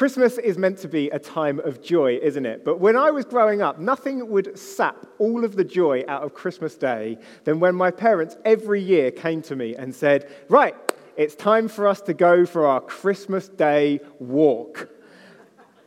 Christmas 0.00 0.38
is 0.38 0.56
meant 0.56 0.78
to 0.78 0.88
be 0.88 1.10
a 1.10 1.18
time 1.18 1.60
of 1.60 1.82
joy, 1.82 2.18
isn't 2.22 2.46
it? 2.46 2.64
But 2.64 2.80
when 2.80 2.96
I 2.96 3.10
was 3.10 3.26
growing 3.26 3.60
up, 3.60 3.78
nothing 3.78 4.30
would 4.30 4.58
sap 4.58 4.96
all 5.18 5.44
of 5.44 5.56
the 5.56 5.62
joy 5.62 6.04
out 6.08 6.22
of 6.22 6.32
Christmas 6.32 6.74
Day 6.74 7.18
than 7.44 7.60
when 7.60 7.74
my 7.74 7.90
parents 7.90 8.34
every 8.46 8.80
year 8.80 9.10
came 9.10 9.42
to 9.42 9.54
me 9.54 9.76
and 9.76 9.94
said, 9.94 10.26
Right, 10.48 10.74
it's 11.18 11.34
time 11.34 11.68
for 11.68 11.86
us 11.86 12.00
to 12.00 12.14
go 12.14 12.46
for 12.46 12.66
our 12.66 12.80
Christmas 12.80 13.50
Day 13.50 14.00
walk. 14.18 14.88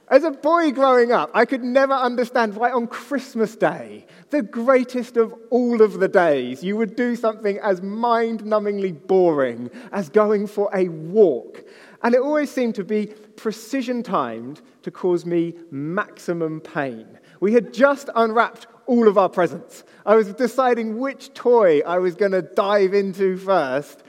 As 0.10 0.24
a 0.24 0.30
boy 0.30 0.72
growing 0.72 1.12
up, 1.12 1.32
I 1.34 1.46
could 1.46 1.64
never 1.64 1.94
understand 1.94 2.56
why 2.56 2.72
on 2.72 2.86
Christmas 2.86 3.56
Day, 3.56 4.06
the 4.30 4.44
greatest 4.44 5.18
of 5.18 5.34
all 5.50 5.82
of 5.82 5.94
the 5.94 6.08
days, 6.08 6.64
you 6.64 6.78
would 6.78 6.96
do 6.96 7.16
something 7.16 7.58
as 7.64 7.82
mind 7.82 8.44
numbingly 8.44 9.08
boring 9.08 9.72
as 9.92 10.10
going 10.10 10.46
for 10.46 10.70
a 10.72 10.88
walk. 10.90 11.64
And 12.04 12.13
it 12.13 12.22
always 12.22 12.51
seemed 12.51 12.76
to 12.76 12.83
be 12.83 13.08
precision 13.38 14.03
timed 14.03 14.62
to 14.83 14.92
cause 14.92 15.26
me 15.26 15.53
maximum 15.72 16.59
pain. 16.59 17.17
We 17.39 17.53
had 17.53 17.73
just 17.73 18.09
unwrapped 18.13 18.67
all 18.85 19.07
of 19.07 19.17
our 19.17 19.29
presents. 19.29 19.84
I 20.05 20.16
was 20.16 20.34
deciding 20.34 20.99
which 20.99 21.34
toy 21.34 21.79
I 21.79 21.99
was 21.99 22.16
going 22.16 22.34
to 22.34 22.41
dive 22.41 22.93
into 22.93 23.38
first, 23.38 24.03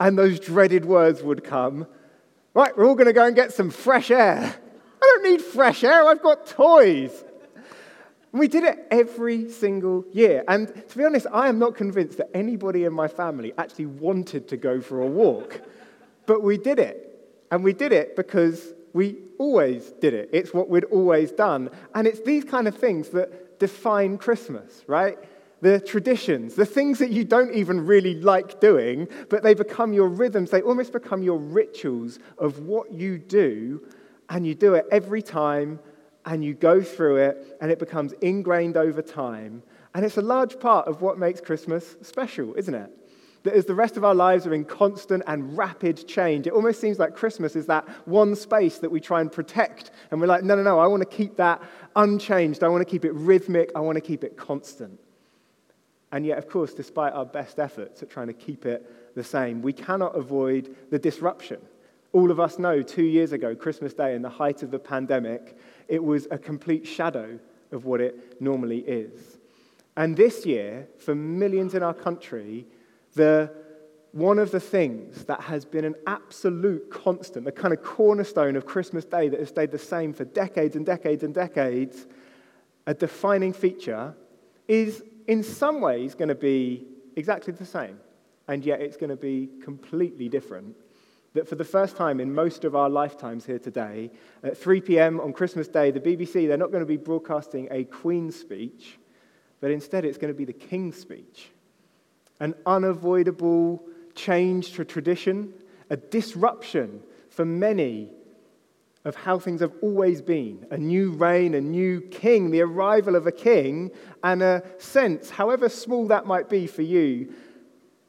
and 0.00 0.18
those 0.18 0.40
dreaded 0.40 0.84
words 0.84 1.22
would 1.22 1.44
come. 1.44 1.86
Right, 2.52 2.76
we're 2.76 2.86
all 2.86 2.94
going 2.96 3.06
to 3.06 3.12
go 3.12 3.24
and 3.24 3.36
get 3.36 3.52
some 3.52 3.70
fresh 3.70 4.10
air. 4.10 4.54
I 5.00 5.00
don't 5.00 5.30
need 5.30 5.42
fresh 5.42 5.84
air, 5.84 6.08
I've 6.08 6.22
got 6.22 6.46
toys. 6.46 7.24
We 8.32 8.48
did 8.48 8.64
it 8.64 8.86
every 8.90 9.50
single 9.50 10.04
year. 10.12 10.44
And 10.48 10.68
to 10.88 10.98
be 10.98 11.04
honest, 11.04 11.26
I 11.32 11.48
am 11.48 11.58
not 11.58 11.76
convinced 11.76 12.18
that 12.18 12.30
anybody 12.34 12.84
in 12.84 12.92
my 12.92 13.08
family 13.08 13.52
actually 13.56 13.86
wanted 13.86 14.48
to 14.48 14.56
go 14.56 14.80
for 14.80 15.00
a 15.00 15.06
walk. 15.06 15.60
But 16.26 16.42
we 16.42 16.58
did 16.58 16.78
it. 16.78 17.05
And 17.50 17.62
we 17.62 17.72
did 17.72 17.92
it 17.92 18.16
because 18.16 18.74
we 18.92 19.18
always 19.38 19.92
did 20.00 20.14
it. 20.14 20.30
It's 20.32 20.54
what 20.54 20.68
we'd 20.68 20.84
always 20.84 21.30
done. 21.30 21.70
And 21.94 22.06
it's 22.06 22.20
these 22.20 22.44
kind 22.44 22.66
of 22.66 22.76
things 22.76 23.10
that 23.10 23.58
define 23.58 24.18
Christmas, 24.18 24.84
right? 24.86 25.18
The 25.60 25.80
traditions, 25.80 26.54
the 26.54 26.66
things 26.66 26.98
that 26.98 27.10
you 27.10 27.24
don't 27.24 27.54
even 27.54 27.86
really 27.86 28.14
like 28.14 28.60
doing, 28.60 29.08
but 29.28 29.42
they 29.42 29.54
become 29.54 29.92
your 29.92 30.08
rhythms. 30.08 30.50
They 30.50 30.62
almost 30.62 30.92
become 30.92 31.22
your 31.22 31.38
rituals 31.38 32.18
of 32.38 32.60
what 32.60 32.92
you 32.92 33.18
do, 33.18 33.86
and 34.28 34.46
you 34.46 34.54
do 34.54 34.74
it 34.74 34.86
every 34.90 35.22
time, 35.22 35.78
and 36.24 36.44
you 36.44 36.54
go 36.54 36.82
through 36.82 37.16
it, 37.16 37.56
and 37.60 37.70
it 37.70 37.78
becomes 37.78 38.12
ingrained 38.20 38.76
over 38.76 39.00
time. 39.00 39.62
And 39.94 40.04
it's 40.04 40.18
a 40.18 40.22
large 40.22 40.58
part 40.60 40.88
of 40.88 41.00
what 41.00 41.18
makes 41.18 41.40
Christmas 41.40 41.96
special, 42.02 42.54
isn't 42.54 42.74
it? 42.74 42.90
That 43.46 43.54
as 43.54 43.64
the 43.64 43.74
rest 43.74 43.96
of 43.96 44.04
our 44.04 44.14
lives 44.14 44.46
are 44.46 44.54
in 44.54 44.64
constant 44.64 45.22
and 45.26 45.56
rapid 45.56 46.06
change, 46.06 46.46
it 46.46 46.52
almost 46.52 46.80
seems 46.80 46.98
like 46.98 47.14
Christmas 47.14 47.56
is 47.56 47.66
that 47.66 47.88
one 48.06 48.36
space 48.36 48.78
that 48.78 48.90
we 48.90 49.00
try 49.00 49.20
and 49.20 49.32
protect. 49.32 49.90
And 50.10 50.20
we're 50.20 50.26
like, 50.26 50.44
no, 50.44 50.54
no, 50.54 50.62
no, 50.62 50.78
I 50.78 50.86
want 50.86 51.02
to 51.02 51.16
keep 51.16 51.36
that 51.36 51.62
unchanged. 51.94 52.62
I 52.62 52.68
want 52.68 52.82
to 52.82 52.90
keep 52.90 53.04
it 53.04 53.14
rhythmic. 53.14 53.70
I 53.74 53.80
want 53.80 53.96
to 53.96 54.00
keep 54.00 54.22
it 54.24 54.36
constant. 54.36 55.00
And 56.12 56.26
yet, 56.26 56.38
of 56.38 56.48
course, 56.48 56.74
despite 56.74 57.12
our 57.12 57.24
best 57.24 57.58
efforts 57.58 58.02
at 58.02 58.10
trying 58.10 58.28
to 58.28 58.32
keep 58.32 58.66
it 58.66 59.14
the 59.14 59.24
same, 59.24 59.62
we 59.62 59.72
cannot 59.72 60.16
avoid 60.16 60.74
the 60.90 60.98
disruption. 60.98 61.60
All 62.12 62.30
of 62.30 62.40
us 62.40 62.58
know 62.58 62.82
two 62.82 63.04
years 63.04 63.32
ago, 63.32 63.54
Christmas 63.54 63.94
Day, 63.94 64.14
in 64.14 64.22
the 64.22 64.30
height 64.30 64.62
of 64.62 64.70
the 64.70 64.78
pandemic, 64.78 65.56
it 65.88 66.02
was 66.02 66.26
a 66.30 66.38
complete 66.38 66.86
shadow 66.86 67.38
of 67.72 67.84
what 67.84 68.00
it 68.00 68.40
normally 68.40 68.78
is. 68.78 69.38
And 69.96 70.16
this 70.16 70.44
year, 70.44 70.88
for 70.98 71.14
millions 71.14 71.74
in 71.74 71.82
our 71.82 71.94
country, 71.94 72.66
the, 73.16 73.50
one 74.12 74.38
of 74.38 74.52
the 74.52 74.60
things 74.60 75.24
that 75.24 75.40
has 75.40 75.64
been 75.64 75.84
an 75.84 75.96
absolute 76.06 76.88
constant, 76.90 77.44
the 77.44 77.52
kind 77.52 77.74
of 77.74 77.82
cornerstone 77.82 78.54
of 78.54 78.64
Christmas 78.64 79.04
Day 79.04 79.28
that 79.28 79.40
has 79.40 79.48
stayed 79.48 79.72
the 79.72 79.78
same 79.78 80.12
for 80.12 80.24
decades 80.24 80.76
and 80.76 80.86
decades 80.86 81.24
and 81.24 81.34
decades, 81.34 82.06
a 82.86 82.94
defining 82.94 83.52
feature, 83.52 84.14
is 84.68 85.02
in 85.26 85.42
some 85.42 85.80
ways 85.80 86.14
going 86.14 86.28
to 86.28 86.34
be 86.34 86.86
exactly 87.16 87.52
the 87.52 87.66
same, 87.66 87.98
and 88.46 88.64
yet 88.64 88.80
it's 88.80 88.96
going 88.96 89.10
to 89.10 89.16
be 89.16 89.48
completely 89.62 90.28
different. 90.28 90.76
That 91.32 91.48
for 91.48 91.56
the 91.56 91.64
first 91.64 91.96
time 91.96 92.20
in 92.20 92.32
most 92.32 92.64
of 92.64 92.74
our 92.74 92.88
lifetimes 92.88 93.44
here 93.44 93.58
today, 93.58 94.10
at 94.42 94.56
3 94.56 94.80
p.m. 94.82 95.20
on 95.20 95.32
Christmas 95.32 95.68
Day, 95.68 95.90
the 95.90 96.00
BBC, 96.00 96.46
they're 96.46 96.56
not 96.56 96.70
going 96.70 96.80
to 96.80 96.86
be 96.86 96.96
broadcasting 96.96 97.68
a 97.70 97.84
Queen's 97.84 98.36
speech, 98.36 98.98
but 99.60 99.70
instead 99.70 100.04
it's 100.04 100.16
going 100.16 100.32
to 100.32 100.36
be 100.36 100.44
the 100.44 100.52
King's 100.52 100.96
speech 100.96 101.50
an 102.40 102.54
unavoidable 102.66 103.82
change 104.14 104.72
to 104.72 104.84
tradition, 104.84 105.52
a 105.90 105.96
disruption 105.96 107.02
for 107.30 107.44
many 107.44 108.10
of 109.04 109.14
how 109.14 109.38
things 109.38 109.60
have 109.60 109.72
always 109.82 110.20
been 110.20 110.66
a 110.70 110.76
new 110.76 111.12
reign, 111.12 111.54
a 111.54 111.60
new 111.60 112.00
king, 112.00 112.50
the 112.50 112.60
arrival 112.60 113.14
of 113.14 113.26
a 113.26 113.32
king, 113.32 113.90
and 114.24 114.42
a 114.42 114.62
sense, 114.78 115.30
however 115.30 115.68
small 115.68 116.08
that 116.08 116.26
might 116.26 116.48
be 116.48 116.66
for 116.66 116.82
you, 116.82 117.32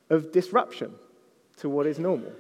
of 0.10 0.32
disruption 0.32 0.92
to 1.58 1.70
what 1.70 1.86
is 1.86 2.00
normal. 2.00 2.32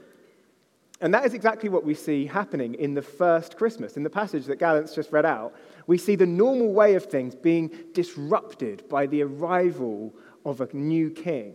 And 1.01 1.13
that 1.13 1.25
is 1.25 1.35
exactly 1.35 1.69
what 1.69 1.83
we 1.83 1.93
see 1.93 2.25
happening 2.25 2.73
in 2.73 2.95
the 2.95 3.01
first 3.03 3.57
Christmas. 3.57 3.95
In 3.95 4.01
the 4.01 4.09
passage 4.09 4.45
that 4.45 4.57
Gallant's 4.57 4.95
just 4.95 5.11
read 5.11 5.25
out, 5.25 5.53
we 5.85 5.99
see 5.99 6.15
the 6.15 6.25
normal 6.25 6.73
way 6.73 6.95
of 6.95 7.05
things 7.05 7.35
being 7.35 7.69
disrupted 7.93 8.89
by 8.89 9.05
the 9.05 9.21
arrival 9.21 10.15
of 10.43 10.61
a 10.61 10.69
new 10.73 11.11
king. 11.11 11.53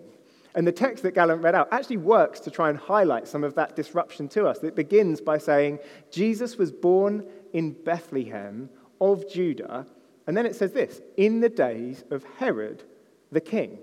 And 0.55 0.67
the 0.67 0.73
text 0.73 1.03
that 1.03 1.15
Gallant 1.15 1.43
read 1.43 1.55
out 1.55 1.69
actually 1.73 1.97
works 1.97 2.41
to 2.41 2.51
try 2.51 2.69
and 2.69 2.79
highlight 2.79 3.27
some 3.27 3.43
of 3.43 3.55
that 3.55 3.75
disruption 3.75 4.29
to 4.31 4.47
us. 4.47 4.63
It 4.63 4.77
begins 4.77 5.21
by 5.21 5.39
saying, 5.39 5.79
Jesus 6.11 6.59
was 6.59 6.71
born 6.71 7.25
in 7.53 7.73
Bethlehem 7.73 8.69
of 9.01 9.31
Judah. 9.31 9.87
And 10.27 10.37
then 10.37 10.47
it 10.47 10.55
says 10.55 10.73
this, 10.73 11.01
in 11.17 11.41
the 11.41 11.49
days 11.49 12.05
of 12.11 12.25
Herod 12.39 12.85
the 13.31 13.41
king. 13.41 13.79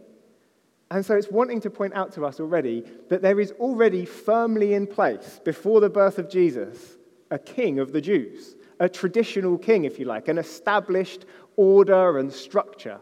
And 0.91 1.05
so 1.05 1.15
it's 1.15 1.29
wanting 1.29 1.61
to 1.61 1.69
point 1.69 1.93
out 1.93 2.13
to 2.13 2.25
us 2.25 2.39
already 2.39 2.83
that 3.09 3.21
there 3.21 3.39
is 3.39 3.51
already 3.53 4.05
firmly 4.05 4.73
in 4.73 4.87
place, 4.87 5.39
before 5.43 5.81
the 5.81 5.89
birth 5.89 6.17
of 6.17 6.29
Jesus, 6.29 6.97
a 7.31 7.37
king 7.37 7.79
of 7.79 7.91
the 7.91 8.01
Jews, 8.01 8.55
a 8.79 8.89
traditional 8.89 9.57
king, 9.57 9.83
if 9.83 9.99
you 9.99 10.05
like, 10.05 10.27
an 10.27 10.37
established 10.37 11.25
order 11.57 12.17
and 12.17 12.31
structure. 12.31 12.99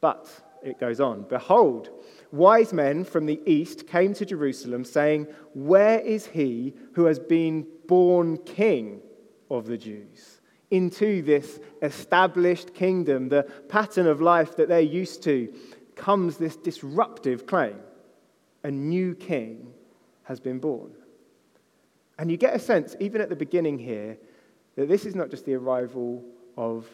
But 0.00 0.28
it 0.64 0.80
goes 0.80 1.00
on, 1.00 1.22
behold, 1.22 1.90
wise 2.32 2.72
men 2.72 3.04
from 3.04 3.26
the 3.26 3.40
east 3.46 3.86
came 3.86 4.14
to 4.14 4.26
Jerusalem, 4.26 4.84
saying, 4.84 5.28
Where 5.54 6.00
is 6.00 6.26
he 6.26 6.74
who 6.94 7.04
has 7.04 7.18
been 7.18 7.66
born 7.86 8.38
king 8.38 9.00
of 9.50 9.66
the 9.66 9.78
Jews? 9.78 10.40
Into 10.70 11.22
this 11.22 11.60
established 11.82 12.74
kingdom, 12.74 13.28
the 13.28 13.44
pattern 13.68 14.06
of 14.06 14.20
life 14.20 14.56
that 14.56 14.68
they're 14.68 14.80
used 14.80 15.22
to, 15.24 15.52
comes 15.94 16.38
this 16.38 16.56
disruptive 16.56 17.46
claim 17.46 17.76
a 18.64 18.70
new 18.70 19.14
king 19.14 19.72
has 20.24 20.40
been 20.40 20.58
born. 20.58 20.92
And 22.18 22.30
you 22.30 22.36
get 22.36 22.54
a 22.54 22.58
sense, 22.58 22.94
even 23.00 23.20
at 23.20 23.28
the 23.28 23.36
beginning 23.36 23.78
here, 23.78 24.16
that 24.76 24.88
this 24.88 25.04
is 25.04 25.14
not 25.14 25.30
just 25.30 25.44
the 25.44 25.54
arrival 25.54 26.24
of 26.56 26.88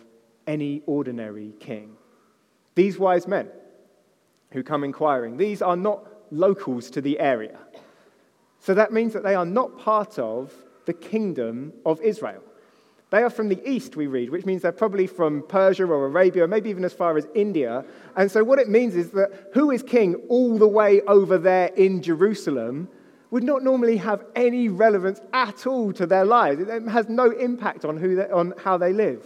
any 0.47 0.83
ordinary 0.87 1.53
king. 1.61 1.97
These 2.75 2.99
wise 2.99 3.29
men, 3.29 3.51
who 4.51 4.63
come 4.63 4.85
inquiring. 4.85 5.37
These 5.37 5.63
are 5.63 5.77
not 5.77 6.07
locals 6.31 6.91
to 6.91 7.01
the 7.01 7.19
area. 7.19 7.59
So 8.61 8.75
that 8.75 8.93
means 8.93 9.13
that 9.13 9.23
they 9.23 9.35
are 9.35 9.47
not 9.47 9.79
part 9.79 10.19
of 10.19 10.53
the 10.87 10.93
kingdom 10.93 11.73
of 11.85 12.01
Israel. 12.01 12.43
They 13.11 13.23
are 13.23 13.31
from 13.31 13.49
the 13.49 13.61
east, 13.67 13.97
we 13.97 14.07
read, 14.07 14.29
which 14.29 14.45
means 14.45 14.63
they're 14.63 14.73
probably 14.73 15.07
from 15.07 15.43
Persia 15.49 15.87
or 15.87 16.07
Arabia, 16.07 16.45
or 16.45 16.47
maybe 16.47 16.69
even 16.69 16.85
as 16.85 16.93
far 16.93 17.17
as 17.17 17.27
India. 17.35 17.85
And 18.17 18.31
so 18.31 18.45
what 18.45 18.59
it 18.59 18.69
means 18.69 18.95
is 18.97 19.11
that 19.13 19.51
who 19.55 19.71
is 19.71 19.83
king 19.83 20.15
all 20.29 20.59
the 20.59 20.69
way 20.69 21.01
over 21.03 21.39
there 21.39 21.69
in 21.69 22.03
Jerusalem 22.03 22.89
would 23.31 23.45
not 23.45 23.63
normally 23.63 23.97
have 23.99 24.25
any 24.35 24.69
relevance 24.69 25.21
at 25.33 25.67
all 25.67 25.93
to 25.95 26.07
their 26.07 26.25
lives. 26.25 26.61
It 26.61 26.89
has 26.89 27.09
no 27.09 27.31
impact 27.31 27.85
on, 27.85 27.97
who 27.97 28.17
they, 28.17 28.31
on 28.31 28.55
how 28.63 28.77
they 28.77 28.93
live. 28.93 29.23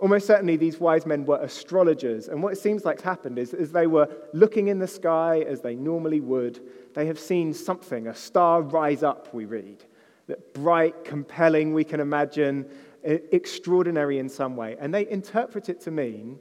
Almost 0.00 0.26
certainly, 0.26 0.56
these 0.56 0.80
wise 0.80 1.04
men 1.04 1.26
were 1.26 1.36
astrologers. 1.42 2.28
And 2.28 2.42
what 2.42 2.54
it 2.54 2.56
seems 2.56 2.86
like 2.86 3.02
happened 3.02 3.38
is, 3.38 3.52
as 3.52 3.70
they 3.70 3.86
were 3.86 4.08
looking 4.32 4.68
in 4.68 4.78
the 4.78 4.86
sky 4.86 5.44
as 5.46 5.60
they 5.60 5.74
normally 5.74 6.20
would, 6.20 6.60
they 6.94 7.04
have 7.04 7.18
seen 7.18 7.52
something, 7.52 8.06
a 8.06 8.14
star 8.14 8.62
rise 8.62 9.02
up, 9.02 9.32
we 9.34 9.44
read. 9.44 9.84
That 10.26 10.54
bright, 10.54 11.04
compelling, 11.04 11.74
we 11.74 11.84
can 11.84 12.00
imagine, 12.00 12.66
extraordinary 13.02 14.18
in 14.18 14.30
some 14.30 14.56
way. 14.56 14.76
And 14.80 14.94
they 14.94 15.06
interpret 15.06 15.68
it 15.68 15.82
to 15.82 15.90
mean 15.90 16.38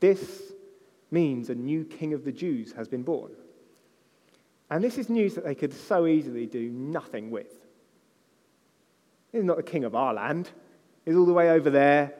this 0.00 0.52
means 1.10 1.48
a 1.48 1.54
new 1.54 1.84
king 1.84 2.12
of 2.12 2.24
the 2.24 2.32
Jews 2.32 2.72
has 2.72 2.86
been 2.86 3.02
born. 3.02 3.32
And 4.68 4.84
this 4.84 4.98
is 4.98 5.08
news 5.08 5.34
that 5.36 5.44
they 5.44 5.54
could 5.54 5.72
so 5.72 6.06
easily 6.06 6.44
do 6.44 6.68
nothing 6.68 7.30
with. 7.30 7.66
He's 9.32 9.42
not 9.42 9.56
the 9.56 9.62
king 9.62 9.84
of 9.84 9.94
our 9.94 10.12
land, 10.12 10.50
he's 11.06 11.16
all 11.16 11.24
the 11.24 11.32
way 11.32 11.50
over 11.50 11.70
there 11.70 12.14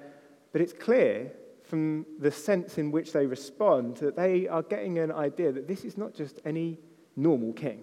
but 0.52 0.61
it's 0.61 0.73
clear 0.73 1.32
from 1.64 2.05
the 2.19 2.31
sense 2.31 2.79
in 2.79 2.91
which 2.91 3.12
they 3.12 3.26
respond 3.26 3.97
that 3.99 4.17
they 4.17 4.49
are 4.49 4.62
getting 4.62 4.99
an 4.99 5.12
idea 5.12 5.52
that 5.52 5.69
this 5.69 5.85
is 5.85 5.97
not 5.97 6.14
just 6.14 6.41
any 6.44 6.79
normal 7.17 7.52
king. 7.52 7.82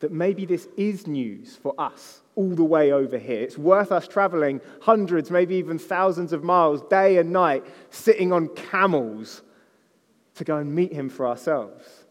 that 0.00 0.10
maybe 0.10 0.46
this 0.46 0.66
is 0.76 1.06
news 1.06 1.56
for 1.56 1.74
us 1.78 2.22
all 2.34 2.54
the 2.54 2.64
way 2.64 2.90
over 2.90 3.18
here. 3.18 3.42
It's 3.42 3.58
worth 3.58 3.92
us 3.92 4.08
traveling 4.08 4.60
hundreds, 4.80 5.30
maybe 5.30 5.56
even 5.56 5.78
thousands 5.78 6.32
of 6.32 6.42
miles, 6.42 6.82
day 6.88 7.18
and 7.18 7.30
night, 7.30 7.64
sitting 7.90 8.32
on 8.32 8.48
camels 8.48 9.42
to 10.36 10.44
go 10.44 10.56
and 10.56 10.74
meet 10.74 10.92
him 10.92 11.10
for 11.10 11.26
ourselves. 11.26 12.06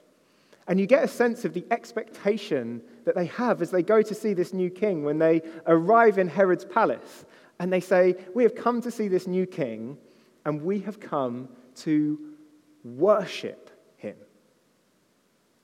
And 0.68 0.80
you 0.80 0.86
get 0.86 1.04
a 1.04 1.07
sense 1.07 1.45
of 1.45 1.56
the 1.56 1.66
expectation 1.72 2.84
that 3.06 3.16
they 3.16 3.25
have 3.25 3.60
as 3.63 3.72
they 3.72 3.81
go 3.81 4.04
to 4.04 4.13
see 4.13 4.36
this 4.36 4.54
new 4.54 4.69
king 4.69 5.04
when 5.04 5.18
they 5.18 5.42
arrive 5.66 6.19
in 6.19 6.28
Herod's 6.28 6.66
palace 6.66 7.25
and 7.59 7.71
they 7.71 7.79
say, 7.79 8.15
We 8.33 8.44
have 8.44 8.56
come 8.56 8.81
to 8.81 8.91
see 8.91 9.07
this 9.07 9.27
new 9.27 9.45
king 9.45 9.97
and 10.45 10.61
we 10.63 10.79
have 10.79 11.00
come 11.00 11.50
to 11.75 12.19
worship 12.83 13.69
him. 13.97 14.15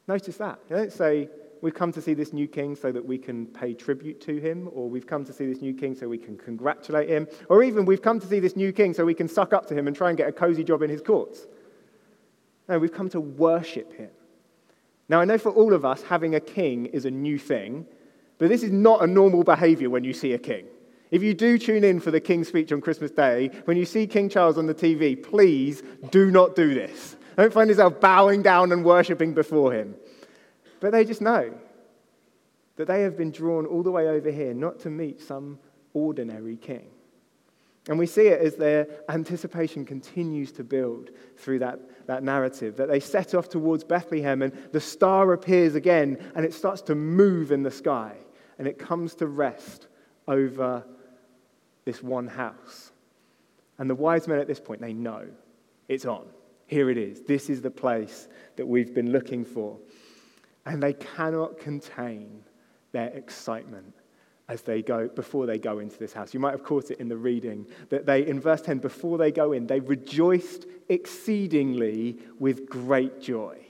Notice 0.08 0.38
that. 0.38 0.60
They 0.68 0.76
don't 0.76 0.92
say, 0.92 1.30
We've 1.62 1.74
come 1.74 1.92
to 1.94 2.02
see 2.02 2.14
this 2.14 2.32
new 2.34 2.48
king 2.48 2.76
so 2.76 2.92
that 2.92 3.04
we 3.04 3.18
can 3.18 3.48
pay 3.48 3.74
tribute 3.74 4.22
to 4.22 4.38
him, 4.38 4.70
or 4.72 4.88
we've 4.88 5.08
come 5.08 5.26
to 5.26 5.34
see 5.34 5.48
this 5.48 5.62
new 5.62 5.74
king 5.74 5.96
so 5.96 6.08
we 6.08 6.18
can 6.18 6.38
congratulate 6.38 7.10
him, 7.10 7.28
or 7.50 7.64
even 7.64 7.86
we've 7.86 8.02
come 8.02 8.20
to 8.20 8.28
see 8.28 8.40
this 8.40 8.56
new 8.56 8.72
king 8.72 8.94
so 8.94 9.04
we 9.04 9.16
can 9.16 9.28
suck 9.28 9.52
up 9.52 9.66
to 9.68 9.74
him 9.74 9.88
and 9.88 9.96
try 9.96 10.10
and 10.10 10.18
get 10.18 10.28
a 10.28 10.32
cozy 10.32 10.64
job 10.64 10.84
in 10.84 10.92
his 10.92 11.02
courts. 11.02 11.48
No, 12.70 12.78
we've 12.78 12.94
come 12.94 13.10
to 13.10 13.20
worship 13.20 13.94
him. 13.94 14.12
Now, 15.10 15.22
I 15.22 15.26
know 15.26 15.38
for 15.38 15.52
all 15.52 15.74
of 15.74 15.86
us, 15.86 16.04
having 16.04 16.36
a 16.36 16.40
king 16.40 16.88
is 16.88 17.06
a 17.06 17.12
new 17.12 17.40
thing, 17.40 17.88
but 18.38 18.50
this 18.50 18.62
is 18.62 18.72
not 18.72 19.02
a 19.04 19.08
normal 19.08 19.44
behavior 19.44 19.90
when 19.90 20.04
you 20.04 20.14
see 20.14 20.34
a 20.34 20.38
king. 20.38 20.66
If 21.16 21.24
you 21.24 21.34
do 21.34 21.58
tune 21.58 21.86
in 21.86 22.02
for 22.02 22.12
the 22.12 22.20
King's 22.20 22.50
speech 22.50 22.74
on 22.74 22.82
Christmas 22.82 23.10
Day, 23.10 23.50
when 23.64 23.78
you 23.78 23.86
see 23.86 24.06
King 24.06 24.28
Charles 24.28 24.58
on 24.58 24.66
the 24.66 24.74
TV, 24.74 25.16
please 25.16 25.82
do 26.12 26.30
not 26.30 26.58
do 26.58 26.74
this. 26.74 27.16
Don't 27.38 27.54
find 27.54 27.70
yourself 27.70 28.02
bowing 28.02 28.42
down 28.42 28.74
and 28.74 28.84
worshipping 28.84 29.34
before 29.34 29.72
him. 29.72 29.96
But 30.82 30.92
they 30.92 31.06
just 31.06 31.22
know 31.22 31.54
that 32.76 32.88
they 32.88 33.04
have 33.04 33.16
been 33.16 33.32
drawn 33.32 33.66
all 33.66 33.82
the 33.82 33.92
way 33.92 34.10
over 34.10 34.30
here 34.30 34.54
not 34.54 34.82
to 34.82 34.90
meet 34.90 35.22
some 35.22 35.58
ordinary 35.94 36.58
king. 36.58 36.90
And 37.88 37.98
we 37.98 38.08
see 38.08 38.28
it 38.28 38.42
as 38.42 38.58
their 38.58 38.86
anticipation 39.08 39.86
continues 39.86 40.52
to 40.52 40.66
build 40.66 41.12
through 41.38 41.60
that, 41.60 41.80
that 42.08 42.24
narrative, 42.24 42.76
that 42.76 42.90
they 42.90 43.00
set 43.00 43.34
off 43.34 43.48
towards 43.48 43.86
Bethlehem 43.86 44.42
and 44.42 44.52
the 44.74 44.82
star 44.82 45.32
appears 45.32 45.76
again 45.76 46.18
and 46.36 46.44
it 46.44 46.54
starts 46.54 46.82
to 46.82 46.94
move 46.94 47.54
in 47.54 47.64
the 47.64 47.72
sky 47.72 48.18
and 48.60 48.68
it 48.68 48.78
comes 48.78 49.16
to 49.16 49.28
rest 49.28 49.88
over 50.28 50.84
this 51.86 52.04
one 52.04 52.28
house. 52.28 52.92
And 53.78 53.90
the 53.90 53.96
wise 53.96 54.28
men 54.28 54.40
at 54.40 54.48
this 54.48 54.60
point, 54.60 54.82
they 54.82 54.94
know 54.94 55.28
it's 55.88 56.06
on. 56.06 56.26
Here 56.68 56.90
it 56.90 56.98
is. 56.98 57.22
This 57.22 57.50
is 57.50 57.62
the 57.62 57.72
place 57.72 58.28
that 58.56 58.66
we've 58.66 58.94
been 58.94 59.12
looking 59.12 59.46
for. 59.46 59.78
And 60.66 60.82
they 60.82 60.94
cannot 60.94 61.60
contain 61.60 62.44
their 62.92 63.10
excitement 63.10 63.94
as 64.48 64.62
they 64.62 64.82
go 64.82 65.08
before 65.08 65.46
they 65.46 65.58
go 65.58 65.80
into 65.80 65.98
this 65.98 66.14
house. 66.14 66.34
You 66.34 66.40
might 66.40 66.52
have 66.52 66.64
caught 66.64 66.92
it 66.92 67.00
in 67.00 67.08
the 67.08 67.18
reading 67.18 67.68
that 67.90 68.06
they 68.06 68.26
in 68.26 68.40
verse 68.40 68.62
10 68.62 68.78
before 68.78 69.18
they 69.18 69.32
go 69.32 69.54
in 69.54 69.66
they 69.66 69.80
rejoiced 69.80 70.66
exceedingly 70.88 72.20
with 72.40 72.70
great 72.70 73.22
joy. 73.22 73.65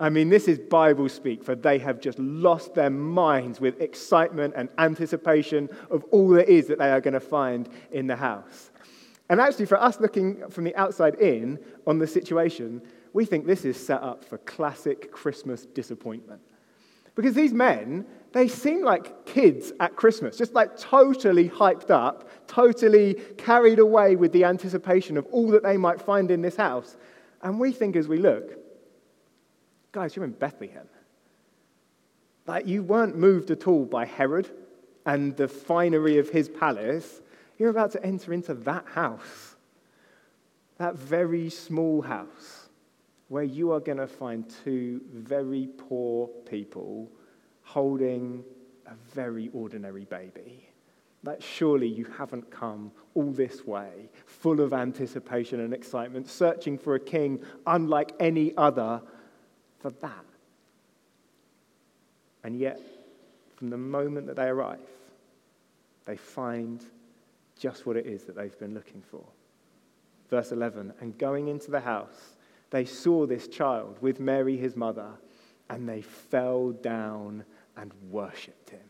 I 0.00 0.08
mean, 0.08 0.30
this 0.30 0.48
is 0.48 0.58
Bible 0.58 1.10
speak, 1.10 1.44
for 1.44 1.54
they 1.54 1.78
have 1.78 2.00
just 2.00 2.18
lost 2.18 2.74
their 2.74 2.88
minds 2.88 3.60
with 3.60 3.78
excitement 3.82 4.54
and 4.56 4.70
anticipation 4.78 5.68
of 5.90 6.04
all 6.04 6.30
there 6.30 6.44
is 6.44 6.68
that 6.68 6.78
they 6.78 6.90
are 6.90 7.02
going 7.02 7.14
to 7.14 7.20
find 7.20 7.68
in 7.92 8.06
the 8.06 8.16
house. 8.16 8.70
And 9.28 9.42
actually, 9.42 9.66
for 9.66 9.80
us 9.80 10.00
looking 10.00 10.48
from 10.48 10.64
the 10.64 10.74
outside 10.74 11.16
in 11.16 11.58
on 11.86 11.98
the 11.98 12.06
situation, 12.06 12.80
we 13.12 13.26
think 13.26 13.46
this 13.46 13.66
is 13.66 13.76
set 13.76 14.02
up 14.02 14.24
for 14.24 14.38
classic 14.38 15.12
Christmas 15.12 15.66
disappointment. 15.66 16.40
Because 17.14 17.34
these 17.34 17.52
men, 17.52 18.06
they 18.32 18.48
seem 18.48 18.82
like 18.82 19.26
kids 19.26 19.72
at 19.80 19.96
Christmas, 19.96 20.38
just 20.38 20.54
like 20.54 20.78
totally 20.78 21.50
hyped 21.50 21.90
up, 21.90 22.26
totally 22.48 23.14
carried 23.36 23.78
away 23.78 24.16
with 24.16 24.32
the 24.32 24.44
anticipation 24.44 25.18
of 25.18 25.26
all 25.26 25.48
that 25.48 25.62
they 25.62 25.76
might 25.76 26.00
find 26.00 26.30
in 26.30 26.40
this 26.40 26.56
house. 26.56 26.96
And 27.42 27.60
we 27.60 27.72
think 27.72 27.96
as 27.96 28.08
we 28.08 28.16
look, 28.16 28.56
Guys, 29.92 30.14
you're 30.14 30.24
in 30.24 30.32
Bethlehem. 30.32 30.88
Like, 32.46 32.66
you 32.66 32.82
weren't 32.82 33.16
moved 33.16 33.50
at 33.50 33.66
all 33.66 33.84
by 33.84 34.06
Herod 34.06 34.48
and 35.06 35.36
the 35.36 35.48
finery 35.48 36.18
of 36.18 36.28
his 36.28 36.48
palace. 36.48 37.20
You're 37.58 37.70
about 37.70 37.92
to 37.92 38.04
enter 38.04 38.32
into 38.32 38.54
that 38.54 38.86
house, 38.86 39.56
that 40.78 40.96
very 40.96 41.50
small 41.50 42.02
house, 42.02 42.68
where 43.28 43.44
you 43.44 43.72
are 43.72 43.80
going 43.80 43.98
to 43.98 44.06
find 44.06 44.52
two 44.64 45.00
very 45.12 45.68
poor 45.76 46.28
people 46.48 47.10
holding 47.62 48.44
a 48.86 48.94
very 49.14 49.50
ordinary 49.52 50.04
baby. 50.04 50.68
That 51.22 51.42
surely 51.42 51.86
you 51.86 52.06
haven't 52.16 52.50
come 52.50 52.92
all 53.14 53.30
this 53.30 53.66
way, 53.66 54.08
full 54.26 54.60
of 54.60 54.72
anticipation 54.72 55.60
and 55.60 55.74
excitement, 55.74 56.28
searching 56.28 56.78
for 56.78 56.94
a 56.94 57.00
king 57.00 57.44
unlike 57.66 58.12
any 58.18 58.56
other 58.56 59.02
for 59.80 59.90
that. 59.90 60.24
And 62.44 62.58
yet, 62.58 62.80
from 63.56 63.70
the 63.70 63.76
moment 63.76 64.26
that 64.26 64.36
they 64.36 64.48
arrive, 64.48 64.78
they 66.06 66.16
find 66.16 66.84
just 67.58 67.86
what 67.86 67.96
it 67.96 68.06
is 68.06 68.24
that 68.24 68.36
they've 68.36 68.58
been 68.58 68.74
looking 68.74 69.02
for. 69.02 69.24
Verse 70.30 70.52
11 70.52 70.94
And 71.00 71.18
going 71.18 71.48
into 71.48 71.70
the 71.70 71.80
house, 71.80 72.36
they 72.70 72.84
saw 72.84 73.26
this 73.26 73.48
child 73.48 73.98
with 74.00 74.20
Mary, 74.20 74.56
his 74.56 74.76
mother, 74.76 75.10
and 75.68 75.88
they 75.88 76.00
fell 76.00 76.70
down 76.70 77.44
and 77.76 77.92
worshipped 78.10 78.70
him 78.70 78.89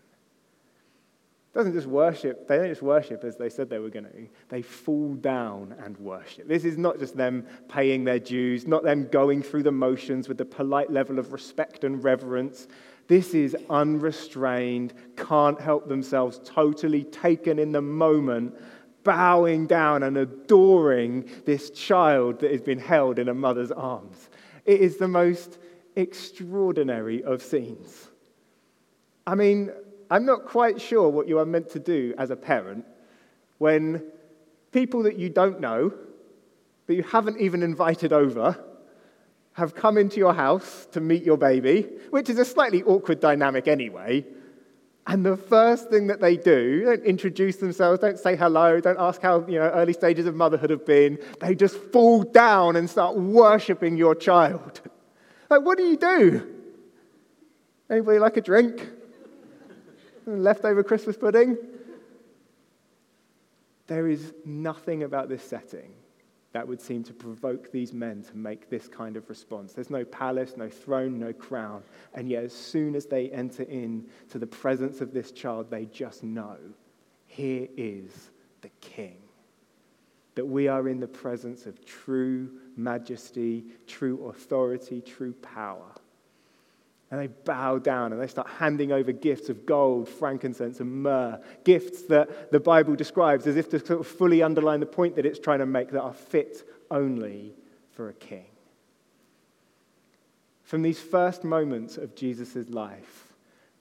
doesn't 1.53 1.73
just 1.73 1.89
worship, 1.89 2.47
they 2.47 2.57
don't 2.57 2.69
just 2.69 2.83
worship 2.83 3.25
as 3.25 3.37
they 3.37 3.49
said 3.49 3.69
they 3.69 3.81
were 3.81 3.91
going 3.91 4.05
to. 4.05 4.29
They 4.49 4.63
fall 4.63 5.15
down 5.15 5.75
and 5.85 5.99
worship. 5.99 6.47
This 6.47 6.65
is 6.65 6.79
not 6.79 7.01
just 7.01 7.17
them 7.17 7.45
paying 7.69 8.05
their 8.05 8.21
dues, 8.21 8.69
not 8.69 8.85
them 8.85 9.09
going 9.09 9.43
through 9.43 9.65
the 9.65 9.73
motions 9.73 10.29
with 10.29 10.39
the 10.39 10.45
polite 10.45 10.93
level 10.93 11.19
of 11.19 11.33
respect 11.33 11.83
and 11.83 12.03
reverence. 12.05 12.69
This 13.09 13.35
is 13.35 13.57
unrestrained, 13.69 14.95
can't 15.17 15.61
help 15.61 15.89
themselves, 15.89 16.41
totally 16.45 17.03
taken 17.03 17.59
in 17.59 17.73
the 17.73 17.83
moment, 17.83 18.55
bowing 19.03 19.67
down 19.67 20.05
and 20.05 20.17
adoring 20.19 21.29
this 21.47 21.71
child 21.71 22.39
that 22.41 22.53
has 22.53 22.63
been 22.63 22.79
held 22.79 23.19
in 23.19 23.29
a 23.29 23.35
mother's 23.35 23.73
arms. 23.73 24.31
It 24.67 24.81
is 24.81 24.99
the 24.99 25.09
most 25.09 25.59
extraordinary 25.97 27.25
of 27.25 27.43
scenes. 27.43 28.09
I 29.27 29.35
mean, 29.35 29.71
I'm 30.11 30.27
not 30.27 30.45
quite 30.45 30.81
sure 30.81 31.09
what 31.09 31.29
you 31.29 31.39
are 31.39 31.47
meant 31.47 31.71
to 31.71 31.79
do 31.79 32.15
as 32.19 32.31
a 32.31 32.37
parent 32.37 32.85
when 33.59 34.03
people 34.73 35.05
that 35.05 35.19
you 35.19 35.29
don't 35.29 35.61
know, 35.61 35.93
that 36.87 36.95
you 36.95 37.05
haven't 37.05 37.41
even 37.41 37.63
invited 37.63 38.13
over, 38.13 38.59
have 39.53 39.75
come 39.75 39.99
into 39.99 40.17
your 40.17 40.35
house 40.35 40.87
to 40.93 41.01
meet 41.01 41.23
your 41.23 41.37
baby, 41.37 41.87
which 42.11 42.29
is 42.29 42.39
a 42.39 42.45
slightly 42.45 42.83
awkward 42.83 43.21
dynamic 43.21 43.69
anyway. 43.69 44.25
And 45.07 45.25
the 45.25 45.37
first 45.37 45.91
thing 45.91 46.07
that 46.09 46.21
they 46.21 46.37
do, 46.37 46.85
don't 46.85 47.05
introduce 47.05 47.57
themselves, 47.57 48.01
don't 48.01 48.19
say 48.19 48.37
hello, 48.37 48.81
don't 48.81 48.99
ask 48.99 49.21
how 49.21 49.47
you 49.47 49.59
know, 49.59 49.71
early 49.71 49.93
stages 49.93 50.27
of 50.27 50.35
motherhood 50.35 50.71
have 50.71 50.87
been. 50.87 51.19
They 51.41 51.55
just 51.55 51.77
fall 51.77 52.23
down 52.23 52.77
and 52.77 52.89
start 52.89 53.17
worshipping 53.17 53.97
your 53.97 54.15
child. 54.15 54.81
Like, 55.49 55.63
what 55.63 55.79
do 55.79 55.85
you 55.85 55.97
do? 55.97 56.49
Anybody 57.91 58.19
like 58.19 58.37
a 58.37 58.41
drink? 58.41 58.89
Leftover 60.27 60.83
Christmas 60.83 61.17
pudding. 61.17 61.57
There 63.87 64.09
is 64.09 64.33
nothing 64.45 65.03
about 65.03 65.29
this 65.29 65.43
setting 65.43 65.93
that 66.53 66.67
would 66.67 66.81
seem 66.81 67.05
to 67.05 67.13
provoke 67.13 67.71
these 67.71 67.93
men 67.93 68.23
to 68.25 68.37
make 68.37 68.69
this 68.69 68.89
kind 68.89 69.17
of 69.17 69.29
response. 69.29 69.73
There's 69.73 69.91
no 69.91 70.05
palace, 70.05 70.55
no 70.57 70.69
throne, 70.69 71.19
no 71.19 71.33
crown. 71.33 71.83
And 72.15 72.29
yet, 72.29 72.45
as 72.45 72.53
soon 72.53 72.97
as 72.97 73.07
they 73.07 73.31
enter 73.31 73.63
in 73.65 74.07
to 74.31 74.39
the 74.39 74.47
presence 74.47 75.01
of 75.01 75.13
this 75.13 75.31
child, 75.31 75.71
they 75.71 75.87
just 75.87 76.25
know 76.25 76.57
here 77.27 77.69
is 77.77 78.31
the 78.63 78.71
king. 78.81 79.19
That 80.35 80.47
we 80.47 80.67
are 80.67 80.89
in 80.89 80.99
the 80.99 81.07
presence 81.07 81.67
of 81.67 81.85
true 81.85 82.51
majesty, 82.77 83.65
true 83.87 84.29
authority, 84.29 85.01
true 85.01 85.33
power. 85.35 85.93
And 87.11 87.21
they 87.21 87.27
bow 87.27 87.79
down 87.79 88.13
and 88.13 88.23
they 88.23 88.29
start 88.29 88.49
handing 88.49 88.93
over 88.93 89.11
gifts 89.11 89.49
of 89.49 89.67
gold, 89.67 90.09
frankincense, 90.09 90.79
and 90.79 91.03
myrrh. 91.03 91.41
Gifts 91.65 92.03
that 92.03 92.53
the 92.53 92.61
Bible 92.61 92.95
describes 92.95 93.47
as 93.49 93.57
if 93.57 93.69
to 93.71 93.85
sort 93.85 94.01
of 94.01 94.07
fully 94.07 94.43
underline 94.43 94.79
the 94.79 94.87
point 94.87 95.17
that 95.17 95.27
it's 95.27 95.41
trying 95.41 95.59
to 95.59 95.67
make 95.67 95.91
that 95.91 96.03
are 96.03 96.15
fit 96.15 96.69
only 96.91 97.55
for 97.91 98.09
a 98.09 98.15
king. 98.15 98.47
From 100.63 100.83
these 100.83 101.01
first 101.01 101.43
moments 101.43 101.97
of 101.97 102.15
Jesus' 102.15 102.69
life, 102.69 103.31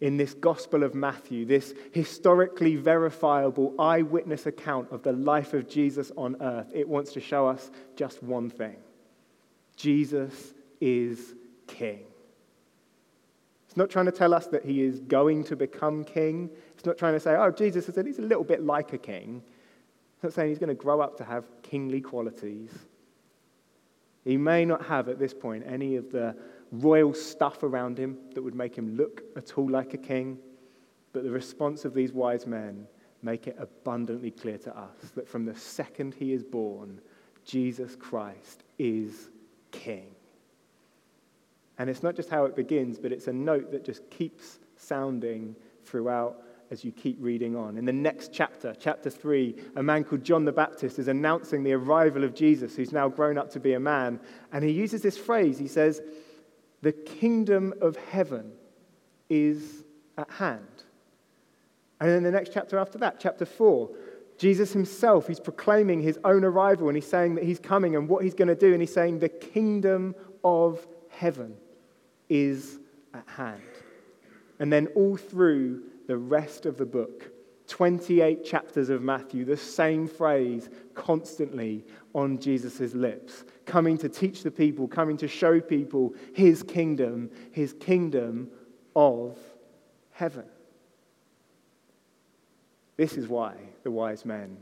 in 0.01 0.17
this 0.17 0.33
Gospel 0.33 0.83
of 0.83 0.95
Matthew, 0.95 1.45
this 1.45 1.73
historically 1.91 2.77
verifiable 2.77 3.75
eyewitness 3.77 4.45
account 4.45 4.91
of 4.91 5.03
the 5.03 5.11
life 5.11 5.53
of 5.53 5.67
Jesus 5.67 6.11
on 6.17 6.41
earth, 6.41 6.71
it 6.73 6.87
wants 6.87 7.13
to 7.13 7.19
show 7.19 7.47
us 7.47 7.69
just 7.95 8.23
one 8.23 8.49
thing 8.49 8.77
Jesus 9.75 10.53
is 10.81 11.35
King. 11.67 12.08
Not 13.79 13.89
trying 13.89 14.07
to 14.07 14.11
tell 14.11 14.33
us 14.33 14.45
that 14.47 14.65
he 14.65 14.83
is 14.83 14.99
going 14.99 15.45
to 15.45 15.55
become 15.55 16.03
king. 16.03 16.49
It's 16.75 16.85
not 16.85 16.97
trying 16.97 17.13
to 17.13 17.19
say, 17.19 17.37
oh, 17.37 17.49
Jesus 17.49 17.85
said 17.85 18.05
he's 18.05 18.19
a 18.19 18.23
little 18.23 18.43
bit 18.43 18.61
like 18.61 18.91
a 18.91 18.97
king. 18.97 19.41
It's 20.15 20.23
not 20.23 20.33
saying 20.33 20.49
he's 20.49 20.59
going 20.59 20.67
to 20.67 20.75
grow 20.75 20.99
up 20.99 21.15
to 21.15 21.23
have 21.23 21.45
kingly 21.63 22.01
qualities. 22.01 22.71
He 24.25 24.35
may 24.35 24.65
not 24.65 24.85
have 24.85 25.07
at 25.07 25.17
this 25.17 25.33
point 25.33 25.63
any 25.65 25.95
of 25.95 26.11
the 26.11 26.35
royal 26.73 27.13
stuff 27.13 27.63
around 27.63 27.97
him 27.97 28.17
that 28.33 28.41
would 28.41 28.53
make 28.53 28.77
him 28.77 28.97
look 28.97 29.23
at 29.37 29.57
all 29.57 29.69
like 29.69 29.93
a 29.93 29.97
king, 29.97 30.39
but 31.13 31.23
the 31.23 31.31
response 31.31 31.85
of 31.85 31.93
these 31.93 32.11
wise 32.11 32.45
men 32.45 32.85
make 33.21 33.47
it 33.47 33.55
abundantly 33.57 34.31
clear 34.31 34.57
to 34.57 34.77
us 34.77 35.11
that 35.15 35.25
from 35.25 35.45
the 35.45 35.55
second 35.55 36.13
he 36.15 36.33
is 36.33 36.43
born, 36.43 36.99
Jesus 37.45 37.95
Christ 37.95 38.65
is 38.77 39.29
king. 39.71 40.15
And 41.79 41.89
it's 41.89 42.03
not 42.03 42.15
just 42.15 42.29
how 42.29 42.43
it 42.43 42.57
begins, 42.57 42.99
but 42.99 43.13
it's 43.13 43.27
a 43.27 43.33
note 43.33 43.71
that 43.71 43.85
just 43.85 44.07
keeps 44.09 44.59
sounding 44.75 45.55
throughout 45.85 46.43
as 46.71 46.83
you 46.83 46.91
keep 46.91 47.17
reading 47.19 47.55
on. 47.55 47.77
In 47.77 47.85
the 47.85 47.93
next 47.93 48.31
chapter, 48.33 48.75
chapter 48.77 49.09
3, 49.09 49.55
a 49.77 49.81
man 49.81 50.03
called 50.03 50.23
John 50.23 50.43
the 50.43 50.51
Baptist 50.51 50.99
is 50.99 51.07
announcing 51.07 51.63
the 51.63 51.73
arrival 51.73 52.23
of 52.25 52.35
Jesus, 52.35 52.75
who's 52.75 52.91
now 52.91 53.07
grown 53.07 53.37
up 53.37 53.49
to 53.51 53.61
be 53.61 53.73
a 53.73 53.79
man. 53.79 54.19
And 54.51 54.63
he 54.63 54.71
uses 54.71 55.01
this 55.01 55.17
phrase 55.17 55.57
he 55.57 55.69
says, 55.69 56.01
The 56.81 56.91
kingdom 56.91 57.73
of 57.81 57.95
heaven 57.95 58.51
is 59.29 59.85
at 60.17 60.29
hand. 60.29 60.83
And 62.01 62.09
then 62.09 62.23
the 62.23 62.31
next 62.31 62.51
chapter 62.53 62.77
after 62.77 62.97
that, 62.99 63.19
chapter 63.19 63.45
4, 63.45 63.89
Jesus 64.37 64.73
himself, 64.73 65.27
he's 65.27 65.39
proclaiming 65.39 66.01
his 66.01 66.19
own 66.25 66.43
arrival 66.43 66.87
and 66.87 66.95
he's 66.95 67.07
saying 67.07 67.35
that 67.35 67.45
he's 67.45 67.59
coming 67.59 67.95
and 67.95 68.07
what 68.07 68.23
he's 68.23 68.35
going 68.35 68.47
to 68.49 68.55
do. 68.55 68.73
And 68.73 68.81
he's 68.81 68.93
saying, 68.93 69.19
The 69.19 69.29
kingdom 69.29 70.13
of 70.43 70.85
heaven 71.09 71.55
is 72.29 72.79
at 73.13 73.27
hand. 73.27 73.61
And 74.59 74.71
then 74.71 74.87
all 74.95 75.17
through 75.17 75.83
the 76.07 76.17
rest 76.17 76.65
of 76.65 76.77
the 76.77 76.85
book, 76.85 77.31
28 77.67 78.43
chapters 78.43 78.89
of 78.89 79.01
Matthew, 79.01 79.45
the 79.45 79.55
same 79.55 80.07
phrase 80.07 80.69
constantly 80.95 81.85
on 82.13 82.39
Jesus' 82.39 82.93
lips, 82.93 83.45
coming 83.65 83.97
to 83.99 84.09
teach 84.09 84.41
the 84.41 84.51
people, 84.51 84.87
coming 84.87 85.17
to 85.17 85.27
show 85.27 85.61
people 85.61 86.13
his 86.33 86.63
kingdom, 86.63 87.29
his 87.51 87.73
kingdom 87.73 88.49
of 88.95 89.37
heaven. 90.11 90.45
This 92.97 93.13
is 93.13 93.27
why 93.27 93.55
the 93.83 93.91
wise 93.91 94.25
men 94.25 94.57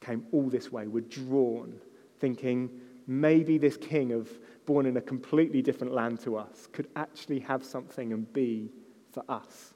came 0.00 0.26
all 0.32 0.48
this 0.48 0.72
way, 0.72 0.86
were 0.86 1.02
drawn, 1.02 1.78
thinking 2.18 2.70
maybe 3.06 3.58
this 3.58 3.76
king 3.76 4.12
of 4.12 4.28
born 4.66 4.86
in 4.86 4.96
a 4.96 5.00
completely 5.00 5.62
different 5.62 5.92
land 5.92 6.20
to 6.20 6.36
us 6.36 6.68
could 6.72 6.88
actually 6.96 7.40
have 7.40 7.64
something 7.64 8.12
and 8.12 8.32
be 8.32 8.70
for 9.12 9.22
us. 9.28 9.74